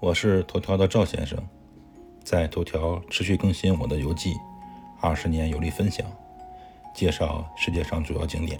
[0.00, 1.38] 我是头条的赵先生，
[2.24, 4.34] 在头条持续更新我的游记，
[4.98, 6.06] 二十年游历分享，
[6.94, 8.58] 介绍世界上主要景点。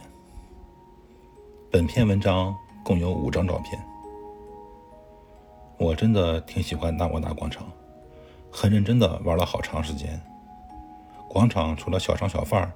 [1.70, 3.82] 本篇文章共有五张照片。
[5.78, 7.66] 我真的挺喜欢纳瓦纳广场，
[8.50, 10.20] 很认真的玩了好长时间。
[11.26, 12.70] 广场除了小商小贩、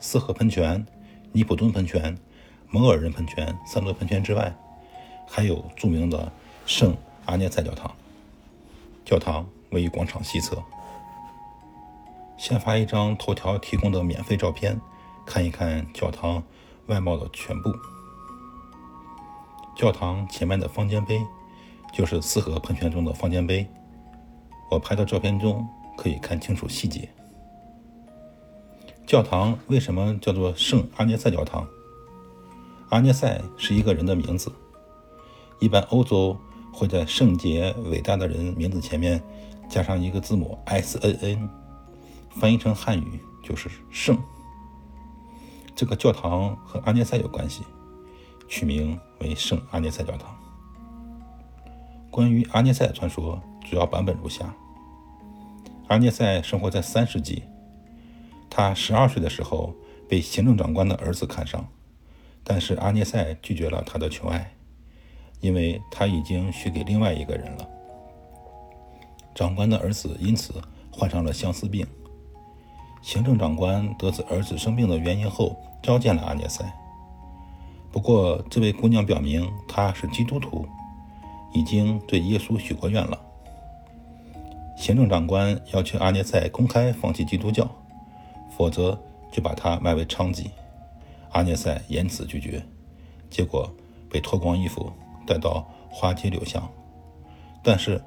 [0.00, 0.82] 四合喷泉、
[1.30, 2.16] 尼普顿喷泉、
[2.70, 4.50] 摩尔人喷泉三座喷泉之外，
[5.26, 6.32] 还有著名的
[6.64, 6.96] 圣
[7.26, 7.94] 阿涅塞教堂。
[9.08, 10.62] 教堂位于广场西侧。
[12.36, 14.78] 先发一张头条提供的免费照片，
[15.24, 16.42] 看一看教堂
[16.88, 17.72] 外貌的全部。
[19.74, 21.18] 教堂前面的方尖碑。
[21.90, 23.66] 就是四合喷泉中的方尖碑，
[24.70, 27.08] 我拍的照片中可以看清楚细节。
[29.06, 31.66] 教堂为什么叫做圣阿涅塞教堂？
[32.90, 34.52] 阿涅塞是一个人的名字，
[35.60, 36.36] 一般欧洲
[36.78, 39.20] 会在圣洁伟大的人名字前面
[39.68, 41.50] 加上一个字母 S N N，
[42.30, 44.16] 翻译成汉语就是圣。
[45.74, 47.64] 这个教堂和阿涅塞有关系，
[48.46, 50.32] 取名为圣阿涅塞教堂。
[52.12, 54.54] 关于阿涅塞传说，主要版本如下：
[55.88, 57.42] 阿涅塞生活在三世纪，
[58.48, 59.74] 他十二岁的时候
[60.08, 61.66] 被行政长官的儿子看上，
[62.44, 64.52] 但是阿涅塞拒绝了他的求爱，
[65.40, 67.68] 因为他已经许给另外一个人了。
[69.34, 70.54] 长官的儿子因此
[70.90, 71.86] 患上了相思病。
[73.02, 76.64] 行政长官得知儿子生病的原因后，召见了阿涅塞。
[77.92, 80.66] 不过，这位姑娘表明她是基督徒。
[81.54, 83.18] 已经对耶稣许过愿了。
[84.76, 87.66] 行政长官要求阿涅塞公开放弃基督教，
[88.50, 89.00] 否则
[89.32, 90.50] 就把他卖为娼妓。
[91.30, 92.62] 阿涅塞严词拒绝，
[93.30, 93.68] 结果
[94.10, 94.92] 被脱光衣服
[95.28, 96.66] 带到花街柳巷。
[97.62, 98.02] 但是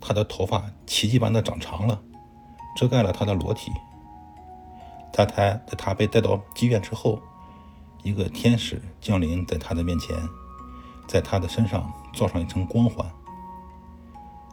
[0.00, 2.00] 他的头发奇迹般的长长了，
[2.76, 3.72] 遮盖了他的裸体。
[5.12, 7.20] 在他在他被带到妓院之后，
[8.04, 10.16] 一个天使降临在他的面前。
[11.08, 13.04] 在他的身上罩上一层光环。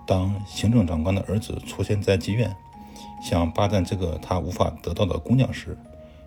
[0.06, 2.53] 当行政长官的儿子出现在妓院，
[3.22, 5.78] 想霸占这个他无法得到的姑娘时，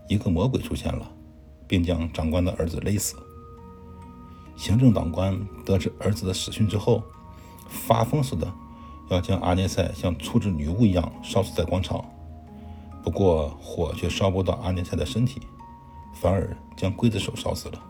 [0.09, 1.10] 一个魔鬼出现了，
[1.66, 3.16] 并将长官的儿子勒死。
[4.62, 7.02] 行政长官得知儿子的死讯之后，
[7.66, 8.46] 发疯似的
[9.08, 12.04] 要将阿涅塞像处置女巫一样烧死在广场。
[13.02, 15.42] 不过火却烧不到阿涅塞的身体，
[16.14, 17.82] 反而将刽子手烧死了。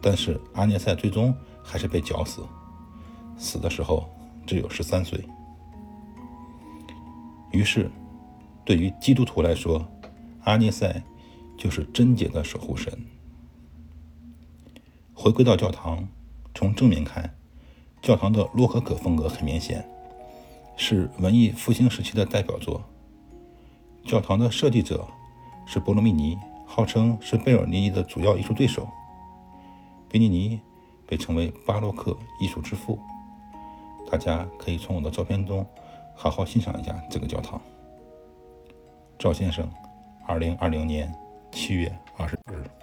[0.00, 2.42] 但是阿涅塞最终还是被绞死，
[3.36, 4.08] 死的时候
[4.46, 5.20] 只有十三岁。
[7.50, 7.90] 于是，
[8.64, 9.84] 对于基督徒来说，
[10.44, 11.02] 阿涅塞
[11.58, 12.96] 就是贞洁的守护神。
[15.22, 16.08] 回归到教堂，
[16.52, 17.32] 从正面看，
[18.02, 19.88] 教堂的洛可可风格很明显，
[20.76, 22.82] 是文艺复兴时期的代表作。
[24.04, 25.06] 教堂的设计者
[25.64, 28.88] 是波罗米尼，号称是贝尔尼尼的主要艺术对手。
[30.08, 30.60] 贝尼尼
[31.06, 32.98] 被称为巴洛克艺术之父，
[34.10, 35.64] 大家可以从我的照片中
[36.16, 37.62] 好好欣赏一下这个教堂。
[39.20, 39.70] 赵先生，
[40.26, 41.14] 二零二零年
[41.52, 42.81] 七月二十日。